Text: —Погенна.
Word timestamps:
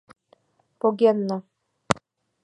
—Погенна. 0.79 1.37